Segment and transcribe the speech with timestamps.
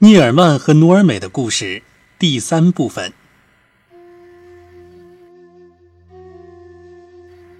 [0.00, 1.82] 聂尔曼和努尔美的故事
[2.20, 3.12] 第三部分。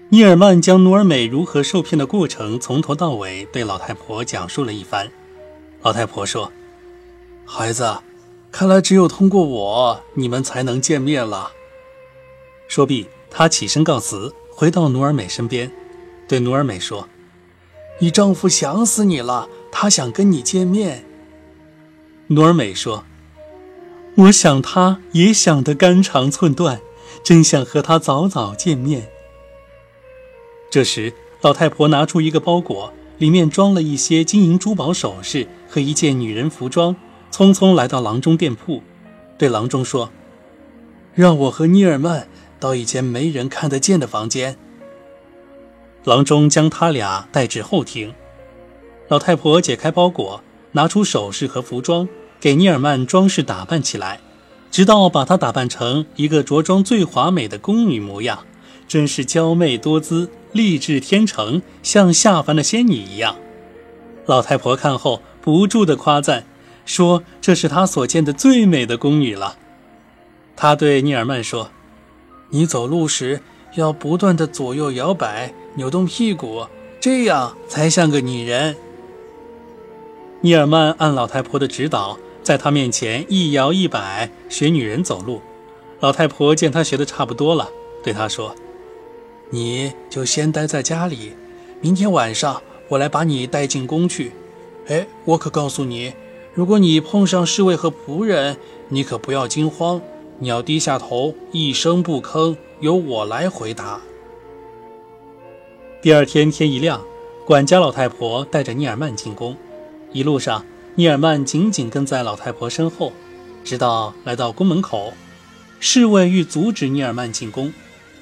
[0.07, 5.11] 聂尔曼将努尔美如何受骗的过程从头到尾对老太婆讲述了一番。
[5.81, 6.49] 老太婆说
[7.45, 7.99] ：“孩子，
[8.53, 11.51] 看来只有通过我，你们才能见面了。”
[12.69, 15.69] 说毕，她起身告辞，回到努尔美身边，
[16.25, 17.09] 对努尔美说
[17.99, 21.03] ：“你丈夫想死你了，他想跟你见面。”
[22.31, 23.05] 努尔美说
[24.15, 26.79] ：“我想他也想得肝肠寸断，
[27.23, 29.09] 真想和他早早见面。”
[30.69, 31.11] 这时，
[31.41, 36.95] 老太婆拿出一个包裹，里面装了一些金银珠宝首饰和一件女人服装，
[37.31, 38.83] 匆匆来到郎中店铺，
[39.35, 40.11] 对郎中说
[41.15, 42.27] ：“让我和尼尔曼
[42.59, 44.55] 到一间没人看得见的房间。”
[46.05, 48.13] 郎中将他俩带至后厅，
[49.07, 50.43] 老太婆解开包裹，
[50.73, 52.07] 拿出首饰和服装。
[52.39, 54.21] 给尼尔曼装饰打扮起来，
[54.71, 58.45] 直到把她打扮成一个着装最华美的宫女模样，
[58.87, 63.35] 真是娇媚多姿、丽质天成，像下凡的仙女一样。
[64.25, 66.45] 老太婆看后不住地夸赞，
[66.85, 69.57] 说这是她所见的最美的宫女了。
[70.55, 71.71] 她对尼尔曼说
[72.51, 73.41] ：“你走路时
[73.75, 76.67] 要不断地左右摇摆、扭动屁股，
[77.01, 78.77] 这样才像个女人。”
[80.41, 82.17] 尼尔曼按老太婆的指导。
[82.43, 85.41] 在他面前一摇一摆，学女人走路。
[85.99, 87.69] 老太婆见他学的差不多了，
[88.03, 88.55] 对他说
[89.51, 91.33] ：“你就先待在家里，
[91.81, 94.31] 明天晚上我来把你带进宫去。
[94.87, 96.13] 哎，我可告诉你，
[96.53, 100.01] 如果你碰上侍卫和仆人，你可不要惊慌，
[100.39, 103.99] 你要低下头，一声不吭，由我来回答。”
[106.01, 107.03] 第二天天一亮，
[107.45, 109.57] 管家老太婆带着尼尔曼进宫，
[110.13, 110.65] 一路上。
[110.99, 113.13] 尼尔曼紧紧跟在老太婆身后，
[113.63, 115.13] 直到来到宫门口，
[115.79, 117.71] 侍卫欲阻止尼尔曼进宫。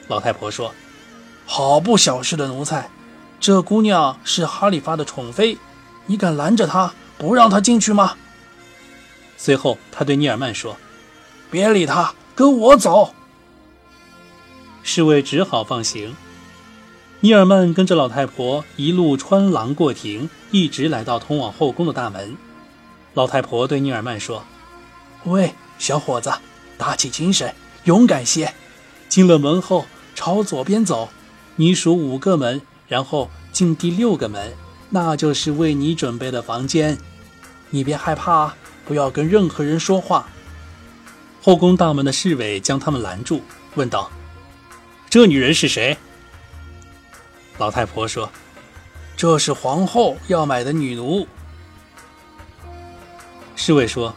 [0.07, 0.72] 老太婆说
[1.47, 2.91] ：“好不小事的奴才，
[3.40, 5.57] 这姑娘是哈里发的宠妃，
[6.06, 8.16] 你敢拦着她，不让她进去吗？”
[9.38, 10.78] 随后，他对尼尔曼说
[11.50, 13.16] ：“别理他，跟我走。”
[14.84, 16.16] 侍卫只好放行。
[17.22, 22.38] 尼尔曼跟着老太婆一路穿廊过庭，一直来到通往后宫的大门。
[23.17, 24.45] 老太婆对尼尔曼说
[25.25, 26.31] ：“喂，小伙子，
[26.78, 27.51] 打起精神，
[27.85, 28.53] 勇敢些。
[29.09, 31.09] 进了门后，朝左边走，
[31.56, 34.53] 你数五个门，然后进第六个门，
[34.91, 36.95] 那就是为你准备的房间。
[37.72, 38.53] 你别害怕，
[38.85, 40.29] 不要跟任何人说话。”
[41.41, 43.41] 后宫大门的侍卫将他们拦住，
[43.73, 44.11] 问道
[45.09, 45.97] ：“这女人是谁？”
[47.57, 48.31] 老太婆说
[49.17, 51.27] ：“这是皇后要买的女奴。”
[53.59, 54.13] 侍卫说：“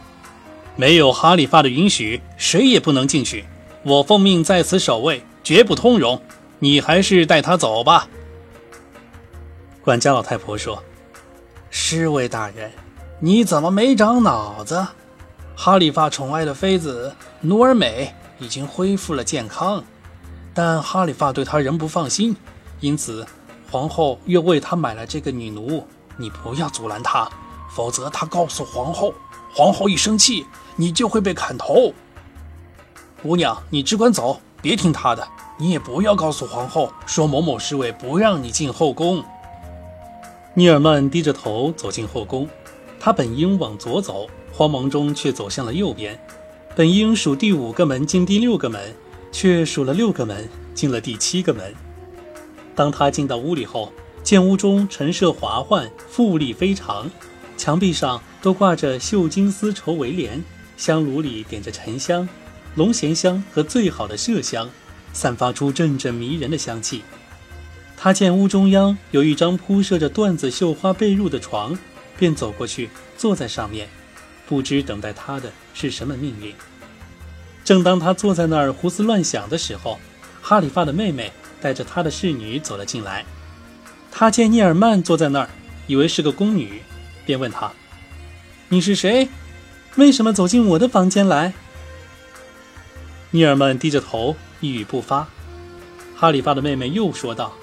[0.77, 3.43] 没有哈里发的允许，谁也不能进去。
[3.83, 6.21] 我奉命在此守卫，绝不通融。
[6.59, 8.07] 你还是带他走吧。”
[9.81, 10.81] 管家老太婆说
[11.71, 12.71] ：“侍卫大人，
[13.19, 14.87] 你怎么没长脑子？
[15.55, 19.83] 哈里发宠爱的妃子努尔美已经恢复了健康，
[20.53, 22.35] 但哈里发对她仍不放心，
[22.79, 23.25] 因此
[23.71, 25.85] 皇后又为她买了这个女奴。
[26.15, 27.27] 你不要阻拦她，
[27.75, 29.11] 否则她告诉皇后。”
[29.53, 30.45] 皇后一生气，
[30.75, 31.93] 你就会被砍头。
[33.21, 35.27] 姑娘，你只管走，别听她的。
[35.59, 39.23] 你也不要告诉皇后说某某侍卫不让你进后宫。
[40.55, 42.49] 尼尔曼低着头走进后宫，
[42.99, 46.19] 他本应往左走，慌忙中却走向了右边。
[46.75, 48.95] 本应数第五个门进第六个门，
[49.31, 51.73] 却数了六个门进了第七个门。
[52.73, 53.91] 当他进到屋里后，
[54.23, 57.09] 见屋中陈设华焕，富丽非常。
[57.61, 60.43] 墙壁上都挂着绣金丝绸围帘，
[60.77, 62.27] 香炉里点着沉香、
[62.73, 64.67] 龙涎香和最好的麝香，
[65.13, 67.03] 散发出阵阵迷人的香气。
[67.95, 71.77] 他见屋中央有一张铺设着缎子绣花被褥的床，
[72.17, 73.87] 便走过去坐在上面，
[74.47, 76.51] 不知等待他的是什么命运。
[77.63, 79.99] 正当他坐在那儿胡思乱想的时候，
[80.41, 81.31] 哈里发的妹妹
[81.61, 83.23] 带着她的侍女走了进来。
[84.11, 85.49] 他见聂尔曼坐在那儿，
[85.85, 86.81] 以为是个宫女。
[87.31, 87.71] 便问他
[88.67, 89.29] ：“你是谁？
[89.95, 91.53] 为什么走进我的房间来？”
[93.31, 95.25] 尼尔曼低着头，一语不发。
[96.13, 97.53] 哈里发的妹妹又说道：“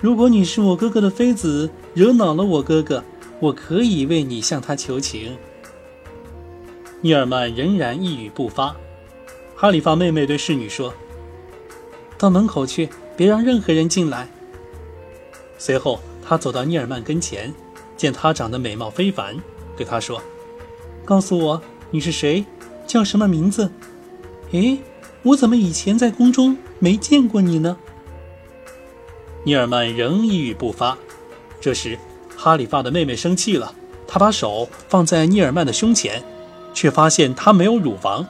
[0.00, 3.04] 如果你是我哥哥的妃子，惹恼了我哥哥，
[3.38, 5.36] 我可以为你向他求情。”
[7.02, 8.74] 尼尔曼仍然一语不发。
[9.54, 10.94] 哈里发妹妹对侍女说
[12.16, 14.26] ：“到门口去，别让任何人进来。”
[15.58, 17.52] 随后，他走到尼尔曼跟前。
[17.98, 19.36] 见她长得美貌非凡，
[19.76, 20.22] 对她说
[21.04, 21.60] ：“告诉我
[21.90, 22.46] 你是谁，
[22.86, 23.70] 叫什么名字？
[24.52, 24.78] 诶，
[25.22, 27.76] 我怎么以前在宫中没见过你呢？
[29.44, 30.96] 尼尔曼仍一语不发。
[31.60, 31.98] 这时，
[32.36, 33.74] 哈里发的妹妹生气了，
[34.06, 36.22] 她把手放在尼尔曼的胸前，
[36.72, 38.26] 却发现他没有乳房。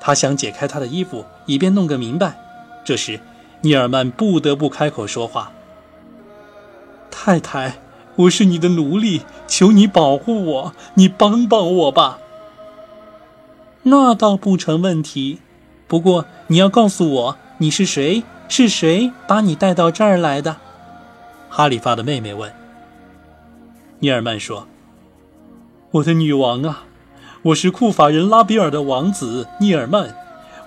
[0.00, 2.38] 她想解开他的衣服，以便弄个明白。
[2.84, 3.20] 这时，
[3.60, 5.52] 尼尔曼不得不开口说话
[7.10, 7.78] ：“太太，
[8.16, 12.18] 我是你的奴隶，求你保护我，你帮帮我吧。”
[13.84, 15.40] 那倒不成问题，
[15.88, 20.58] 不过你要告诉我你是谁，是谁把你带到这儿来的？
[21.48, 22.52] 哈里发的妹妹问。
[23.98, 24.66] 尼尔曼说
[25.92, 26.84] ：“我的女王啊，
[27.42, 30.14] 我是库法人拉比尔的王子尼尔曼，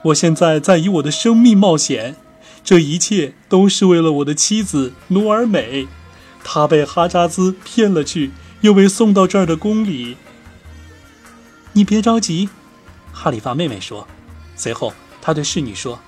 [0.03, 2.15] 我现在在以我的生命冒险，
[2.63, 5.88] 这一切都是为了我的妻子努尔美，
[6.47, 8.31] 他被哈扎兹骗了去，
[8.62, 10.15] 又被送到这儿的宫里。
[11.74, 12.50] 你别着急。”
[13.12, 14.07] 哈里发妹妹说，
[14.56, 16.00] 随后他对侍女说：“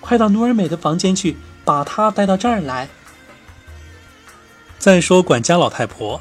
[0.00, 2.88] 快到努尔美的房间去，把她带到这儿来。”
[4.80, 6.20] 再说管家老太婆，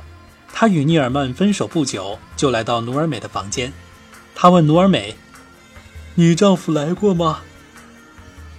[0.53, 3.73] 她与尼尔曼分手不久，就来到努尔美的房间。
[4.35, 5.17] 她问努尔美
[6.13, 7.39] ：“你丈夫来过吗？”“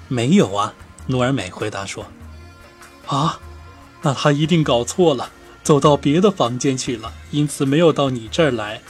[0.09, 0.75] 没有啊。”
[1.07, 2.07] 努尔美回答说。
[3.07, 3.39] “啊，
[4.03, 5.31] 那他一定搞错了，
[5.63, 8.81] 走到别的房间去了，因此没有到你这儿来。”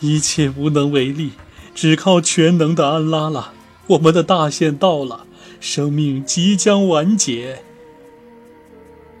[0.00, 1.32] 一切无能为力，
[1.74, 3.54] 只靠全能的安拉了。
[3.86, 5.26] 我们的大限到了，
[5.58, 7.62] 生命即将完结。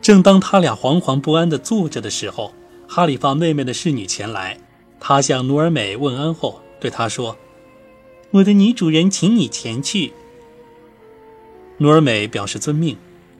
[0.02, 2.52] 正当他俩惶惶不安地坐着的时候，
[2.86, 4.58] 哈里发妹妹的侍女前来，
[5.00, 7.36] 她向努尔美问安后，对她说
[8.32, 10.12] ：“我的女主人，请你前去。”
[11.78, 12.96] 努尔美表示遵命。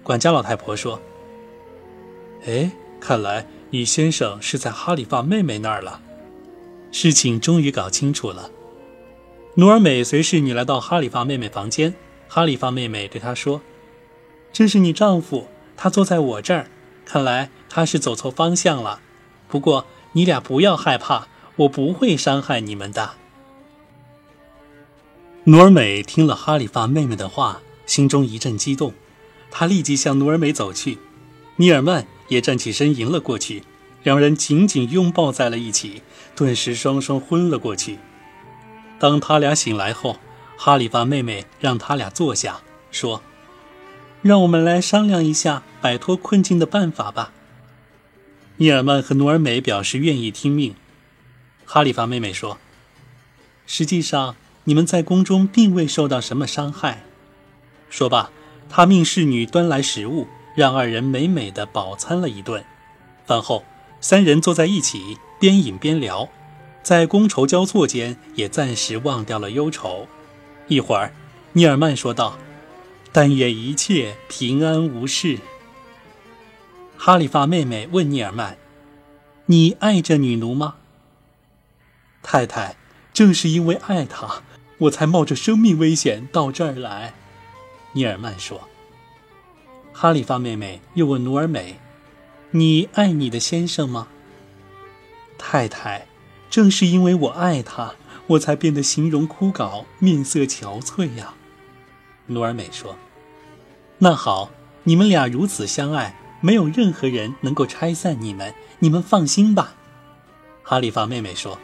[0.07, 1.03] 管家老太婆说
[2.47, 2.71] ：“哎，
[3.01, 6.01] 看来你先生是在哈里发妹妹那儿了。”
[6.93, 8.53] 事情终于搞清楚了。
[9.57, 11.93] 努尔美随侍女来到哈里发妹妹房间，
[12.29, 13.61] 哈里发妹妹对她说
[14.55, 16.69] ：“这是你丈夫，他坐在我这儿。
[17.05, 19.01] 看来他是走错方向了。
[19.49, 21.27] 不过你俩不要害怕，
[21.57, 23.15] 我不会伤害你们的。”
[25.45, 28.95] 努尔美听了哈里发妹妹的话，心中一阵激动，
[29.51, 30.99] 他立即向努尔美走去，
[31.57, 33.63] 尼尔曼也站起身迎了过去。
[34.03, 36.03] 两人紧紧拥抱在了一起，
[36.37, 37.99] 顿时双双昏了过去。
[39.01, 40.19] 当他俩醒来后，
[40.57, 42.61] 哈里发妹妹让他俩坐下，
[42.93, 43.21] 说
[44.23, 47.33] ：“让我们来商量一下摆脱困境的办法吧。”
[48.59, 50.75] 尼尔曼和努尔美表示愿意听命。
[51.65, 52.59] 哈里发妹妹说
[53.67, 57.03] ：“实际上，你们在宫中并未受到什么伤害。”
[57.91, 58.31] 说罢，
[58.77, 62.63] 他命侍女端来食物，让二人美美的饱餐了一顿。
[63.25, 63.65] 饭后。
[64.03, 66.29] 三人坐在一起，边饮边聊，
[66.83, 70.07] 在觥筹交错间，也暂时忘掉了忧愁。
[70.69, 71.15] 一会儿，
[71.55, 72.37] 尼尔曼说道
[73.11, 75.39] ：“但愿一切平安无事。”
[76.99, 78.59] 哈里发妹妹问尼尔曼
[79.47, 80.75] ：“你爱这女奴吗？”
[82.23, 82.77] 太太，
[83.15, 84.43] 正是因为爱她，
[84.81, 87.15] 我才冒着生命危险到这儿来。”
[87.97, 88.61] 尼尔曼说。
[89.91, 91.81] 哈里发妹妹又问努尔美。
[92.51, 94.09] 你爱你的先生吗，
[95.39, 96.07] 太太？
[96.51, 97.95] 正是因为我爱他，
[98.27, 101.33] 我才变得形容枯槁、面色憔悴呀。
[102.27, 102.97] 努尔美说
[103.99, 104.51] ：“那好，
[104.85, 109.75] 你们俩如此相爱，没有任何人能够拆散你们，你们放心吧。”
[110.63, 111.59] 哈里发妹妹说：“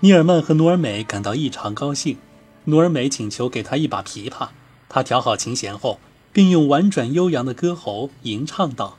[0.00, 2.18] 尼尔曼和努尔美感到异常高兴。
[2.64, 4.48] 努尔美请求给他一把琵琶，
[4.94, 5.98] 他调好琴弦后，
[6.34, 8.98] 并用婉转悠扬的歌喉吟唱道。”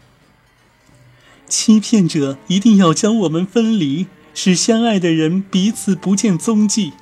[1.47, 6.93] 欺骗者一定要将我们分离，使相爱的人彼此不见踪迹。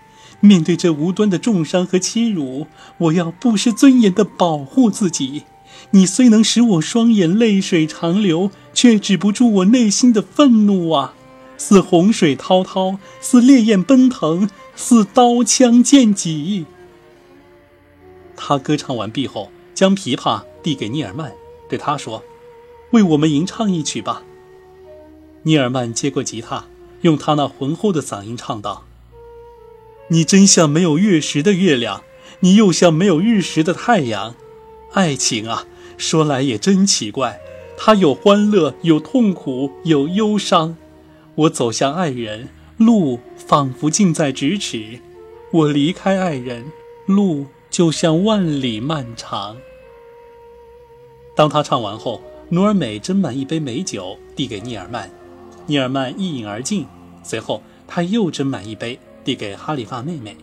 [0.41, 2.67] 面对这无端的重伤和欺辱，
[2.97, 5.43] 我要不失尊严地保护自己。
[5.91, 11.13] 你虽能使我双眼泪水长流，却止不住我内心的愤怒啊！
[11.57, 16.65] 似洪水滔滔，似烈焰奔腾，似刀枪剑戟。
[18.43, 21.33] 他歌唱完毕后，将琵琶递给尼尔曼，
[21.69, 22.23] 对他说
[22.91, 24.23] ：“为我们吟唱一曲吧。”
[25.43, 26.65] 尼尔曼接过吉他，
[27.01, 28.85] 用他那浑厚的嗓音唱道
[30.09, 32.03] ：“你真像没有月食的月亮，
[32.39, 34.33] 你又像没有日食的太阳。
[34.93, 37.39] 爱情啊，说来也真奇怪，
[37.77, 40.75] 它有欢乐，有痛苦，有忧伤。
[41.35, 44.99] 我走向爱人，路仿佛近在咫尺；
[45.51, 46.71] 我离开爱人，
[47.05, 49.57] 路就像万里漫长。”
[51.33, 55.09] 当他唱完后，努尔美斟满一杯美酒，递给尼尔曼。
[55.65, 56.85] 尼尔曼一饮而尽，
[57.23, 60.35] 随后他又斟满一杯，递给哈里发妹妹。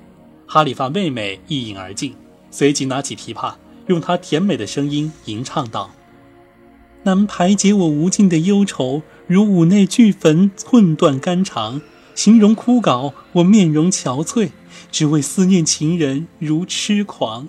[0.46, 2.14] 哈里发妹妹一饮而尽，
[2.50, 3.52] 随即拿起琵琶，
[3.86, 5.90] 用她甜美的声音吟唱道
[7.04, 11.82] ：“能排解我无尽的忧愁，如五内俱焚，寸断肝肠；
[12.14, 14.48] 形容枯槁，我面容憔悴，
[14.90, 17.48] 只为思念情人如痴狂。”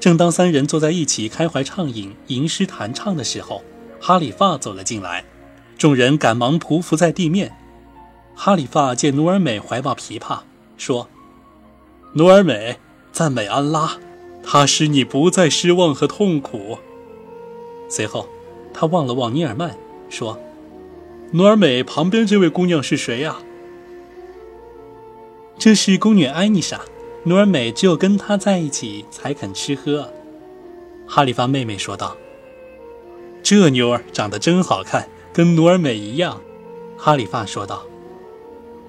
[0.00, 3.62] 正当三人坐在一起开怀畅饮、吟诗弹唱的时候，
[4.00, 5.24] 哈里发走了进来，
[5.78, 7.56] 众人赶忙匍匐在地面。
[8.34, 10.40] 哈里发见努尔美怀抱琵琶。
[10.76, 11.08] 说
[12.14, 12.78] ：“努尔美，
[13.12, 13.96] 赞美安拉，
[14.42, 16.78] 他使你不再失望和痛苦。”
[17.88, 18.28] 随后，
[18.74, 19.78] 他望了望尼尔曼，
[20.10, 20.38] 说
[21.32, 23.38] ：“努尔美旁边这位姑娘是谁呀
[25.58, 26.80] ？”“这是宫女艾妮莎。”
[27.26, 30.12] 努尔美只有跟她在一起才肯吃喝。”
[31.08, 32.16] 哈里发妹妹说道。
[33.42, 36.40] “这妞儿长得真好看，跟努尔美一样。”
[36.98, 37.84] 哈里发说道。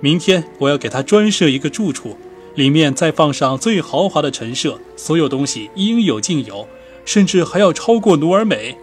[0.01, 2.17] 明天我要给她专设一个住处，
[2.55, 6.67] 里面再放上最豪华的陈设，所有东西应有尽有，
[7.05, 8.77] 甚至还要超过努尔美。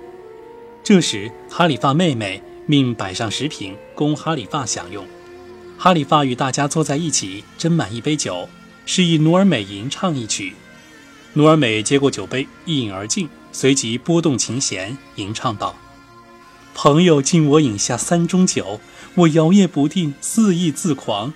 [0.83, 5.05] 这时，哈里发妹妹命摆上食品供哈里发享用。
[5.83, 8.49] 哈里发与大家坐在一起，斟满一杯酒，
[8.87, 10.55] 示意努尔美吟唱一曲。
[11.33, 15.75] 努尔美接过酒杯，一饮而尽，随即拨动琴弦，吟唱道。
[16.73, 18.81] 朋友敬我饮下三盅酒，
[19.17, 21.33] 我摇曳不定，肆意自狂。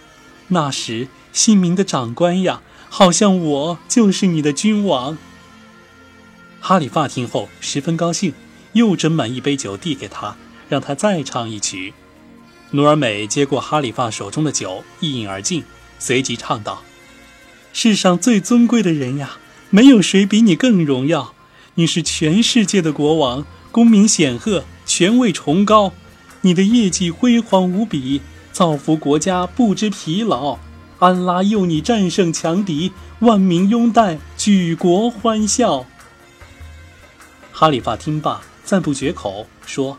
[0.47, 5.19] 那时姓名的长官呀，好像我就是你的君王。
[6.61, 8.33] 哈里发听后十分高兴，
[8.75, 10.37] 又斟满一杯酒递给他，
[10.69, 11.95] 让他再唱一曲。
[12.71, 15.65] 努尔美接过哈里发手中的酒，一饮而尽，
[15.99, 16.83] 随即唱道
[17.73, 19.39] ：“世上最尊贵的人呀，
[19.71, 21.35] 没有谁比你更荣耀。
[21.75, 25.93] 你是全世界的国王，功名显赫。”权位崇高，
[26.43, 28.21] 你的业绩辉煌无比，
[28.53, 30.59] 造福国家不知疲劳。
[31.01, 35.85] 安拉佑你战胜强敌，万民拥戴，举国欢笑。
[37.51, 39.99] 哈里发听罢，赞不绝口，说：“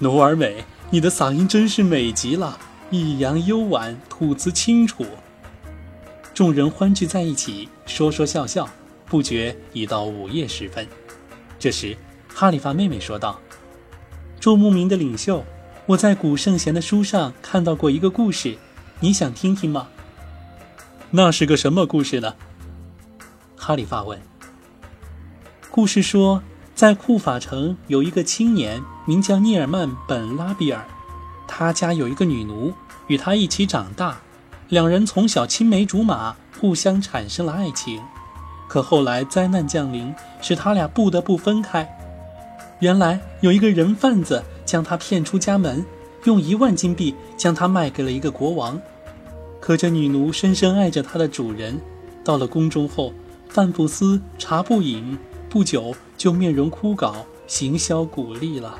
[0.00, 2.58] 努尔美，你的嗓音真是美极了，
[2.90, 5.06] 抑扬悠婉，吐字清楚。”
[6.34, 8.68] 众人欢聚在一起，说说笑笑，
[9.06, 10.84] 不觉已到午夜时分。
[11.60, 11.96] 这时，
[12.28, 13.38] 哈里发妹妹说道。
[14.40, 15.44] 周牧民的领袖，
[15.86, 18.56] 我在古圣贤的书上看到过一个故事，
[18.98, 19.88] 你想听听吗？
[21.10, 22.34] 那是个什么故事呢？
[23.56, 24.20] 哈里发问。
[25.70, 26.42] 故事说，
[26.74, 30.86] 在库法城有一个青年，名叫聂尔曼本拉比尔，
[31.48, 32.72] 他家有一个女奴，
[33.08, 34.20] 与他一起长大，
[34.68, 38.00] 两人从小青梅竹马，互相产生了爱情。
[38.68, 41.92] 可后来灾难降临，使他俩不得不分开。
[42.78, 45.84] 原来有一个人贩子将他骗出家门，
[46.22, 48.80] 用一万金币将他卖给了一个国王。
[49.58, 51.80] 可这女奴深深爱着她的主人，
[52.22, 53.12] 到了宫中后，
[53.48, 57.12] 饭不思，茶不饮，不久就面容枯槁，
[57.48, 58.78] 形销骨立了。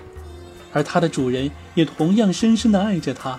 [0.73, 3.39] 而它的主人也同样深深地爱着它，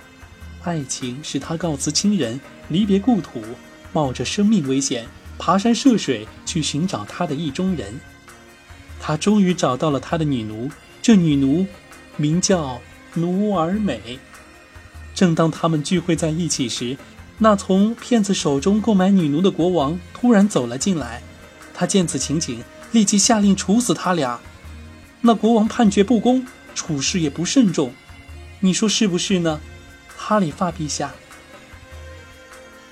[0.64, 3.42] 爱情使他告辞亲人，离别故土，
[3.94, 5.06] 冒着生命危险，
[5.38, 8.00] 爬山涉水去寻找他的意中人。
[9.00, 10.70] 他终于找到了他的女奴，
[11.02, 11.66] 这女奴
[12.18, 12.80] 名叫
[13.16, 14.20] 努尔美。
[15.16, 16.98] 正当他们聚会在一起时，
[17.40, 21.22] 那从骗子手中购买女奴的国王突然走了进来。
[21.74, 24.40] 他见此情景，立即下令处死他俩。
[25.22, 27.94] 那国王判决不公，处事也不慎重，
[28.60, 29.60] 你说是不是呢，
[30.16, 31.12] 哈里发陛下？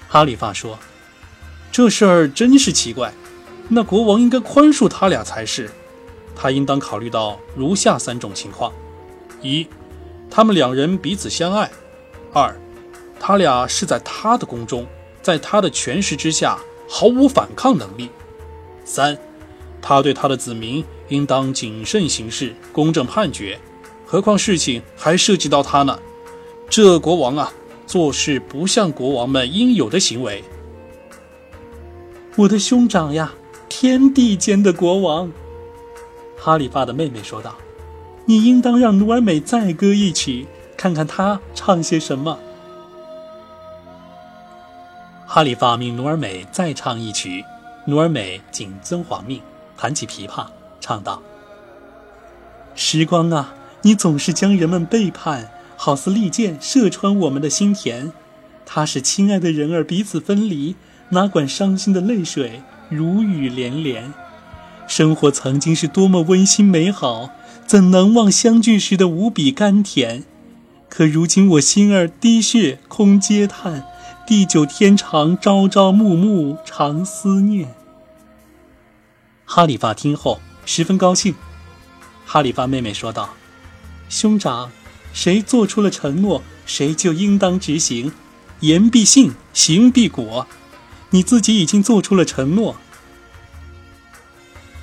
[0.08, 0.80] 哈里发说
[1.72, 3.14] ：“这事儿真是奇怪，
[3.68, 5.70] 那国王应该宽恕他俩才是。”
[6.36, 8.72] 他应当考虑到如下三种情况：
[9.42, 9.68] 一，
[10.32, 11.70] 他们两人彼此相爱；
[12.34, 12.58] 二，
[13.20, 14.88] 他俩是在他的宫中，
[15.22, 16.58] 在他的权势之下
[16.88, 18.08] 毫无反抗能力；
[18.86, 19.18] 三，
[19.82, 23.60] 他对他的子民应当谨慎行事，公正判决。
[24.12, 26.00] 何况事情还涉及到他呢？
[26.68, 27.54] 这国王啊，
[27.86, 30.44] 做事不像国王们应有的行为。
[32.36, 33.32] 我的兄长呀，
[33.70, 35.32] 天地间的国王。
[36.36, 37.56] 哈里发的妹妹说道
[38.26, 42.40] ：“你应当让努尔美再歌一曲，看看他唱些什么。”
[45.28, 47.46] 哈里发命努尔美再唱一曲，
[47.86, 49.40] 努尔美谨遵皇命，
[49.78, 50.48] 弹起琵琶，
[50.80, 51.22] 唱道
[52.74, 58.12] ：“时光啊，你总是将人们背叛，好似利箭射穿我们的心田。
[58.66, 60.76] 他使亲爱的人儿彼此分离，
[61.10, 64.14] 哪管伤心的泪水如雨连连。”
[64.88, 67.30] 生活曾经是多么温馨美好，
[67.68, 70.24] 怎能忘相聚时的无比甘甜？
[70.90, 73.86] 可如今我心儿滴血空嗟叹，
[74.26, 77.74] 地久天长，朝朝暮暮常思念。
[79.46, 81.36] 哈里发听后十分高兴。
[82.26, 83.30] 哈里发妹妹说道
[84.10, 84.72] ：“兄长，
[85.14, 88.12] 谁做出了承诺，谁就应当执行，
[88.62, 90.48] 言必信，行必果。
[91.12, 92.76] 你自己已经做出了承诺。”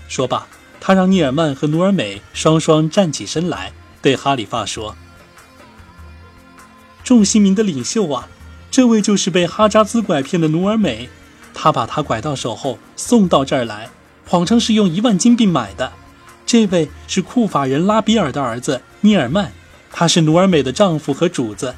[0.08, 0.46] 说罢，
[0.80, 4.96] 他让聂尔曼和努尔美双双站起身来，对哈里发说。
[7.02, 8.28] 众星民的领袖啊，
[8.70, 11.08] 这位就是被哈扎兹拐骗的努尔美，
[11.52, 13.90] 他把他拐到手后送到这儿来，
[14.24, 15.92] 谎称是用一万金币买的。
[16.44, 19.52] 这位是库法人拉比尔的儿子尼尔曼，
[19.92, 21.76] 他是努尔美的丈夫和主子。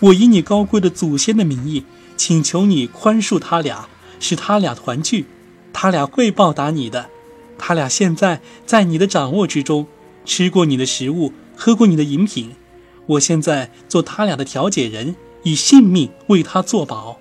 [0.00, 1.84] 我以你高贵的祖先的名义，
[2.14, 3.88] 请求你宽恕他俩，
[4.20, 5.24] 使他俩团聚。
[5.72, 7.08] 他俩会报答你的。
[7.56, 9.86] 他俩现在在你的掌握之中，
[10.26, 12.54] 吃过你的食物，喝过你的饮品。
[13.06, 17.18] 我现在做他俩的调解人，以性命为他作保。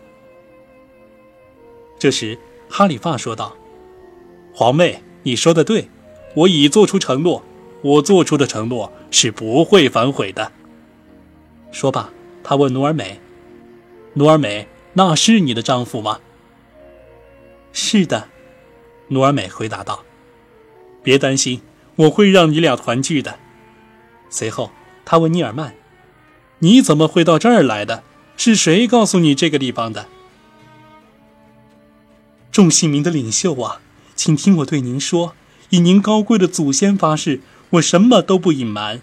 [1.98, 2.38] 这时，
[2.70, 3.56] 哈里发说道
[4.54, 5.90] ：“皇妹，你说的对，
[6.36, 7.42] 我已做出承诺，
[7.82, 10.52] 我做出的承诺是不会反悔的。”
[11.72, 12.10] 说罢，
[12.44, 13.20] 他问努尔美
[14.16, 16.20] ：“努尔美，那是你的丈夫吗
[17.74, 18.30] ？”“是的。”
[19.10, 20.04] 努尔美回答道。
[21.04, 21.62] “别担心，
[21.96, 23.40] 我会让你俩团聚的。”
[24.30, 24.72] 随后。
[25.10, 25.74] 他问尼尔曼
[26.60, 28.04] ：“你怎么会到这儿来的？
[28.36, 30.08] 是谁告诉你这个地方的？”
[32.52, 33.80] 众姓民的领袖啊，
[34.18, 35.34] 请听我对您说，
[35.70, 37.40] 以您高贵的祖先发誓，
[37.72, 39.02] 我什么都不隐瞒。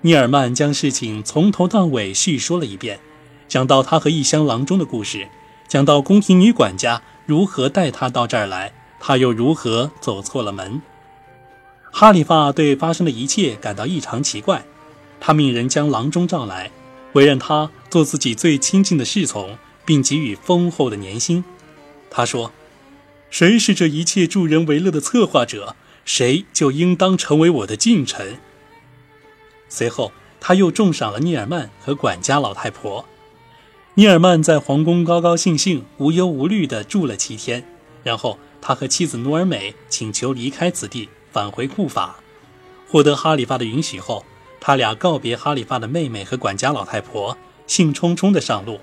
[0.00, 3.00] 尼尔曼将事情从头到尾叙说了一遍，
[3.48, 5.28] 讲到他和异乡郎中的故事，
[5.68, 10.80] 讲到宫廷女管家如何带他到这儿来，他又如何走错了门。
[11.90, 14.64] 哈里发对发生的一切感到异常奇怪。
[15.20, 16.70] 他命人将郎中召来，
[17.12, 21.44] 委任他做自己最亲近的侍从，并给予丰厚的年薪。
[22.10, 22.52] 他说
[23.30, 28.38] ：“谁是这一切助人为乐的策划者，谁就应当成为我的近臣。”
[29.68, 33.04] 随后，他又重赏了聂尔曼和管家老太婆。
[33.94, 37.64] 聂尔曼在皇宫高高兴兴、无忧无虑地住了七天，
[38.02, 42.16] 然后他和妻子努尔美请求离开此地，返回库法。
[42.88, 44.24] 获得哈里发的允许后。
[44.66, 47.36] 他俩告别哈里发的妹妹和管家老太婆，
[47.66, 48.80] 兴冲冲地上路。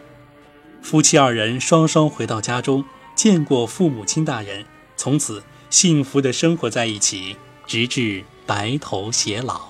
[0.84, 4.64] 夫妻二人双双回到家中，见过父母亲大人，
[4.96, 9.62] 从此幸福的生活在一起，直至白头偕老。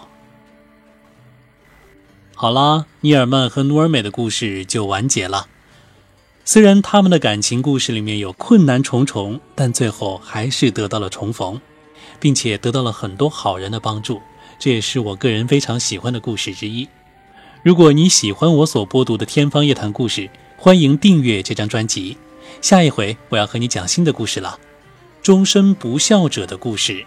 [2.34, 5.48] 好啦，尼尔曼和努尔美的故事就完结了。
[6.44, 11.62] 虽然他们的感情故事里面有困难重重，但最后还是得到了重逢，
[12.20, 14.20] 并且得到了很多好人的帮助。
[14.58, 16.90] 这也是我个人非常喜欢的故事之一。
[17.62, 22.18] 如果你喜欢我所播读的《天方夜谭》故事，欢迎订阅这张专辑。
[22.60, 24.58] 下一回我要和你讲新的故事了，
[25.22, 27.06] 终身不孝者的故事。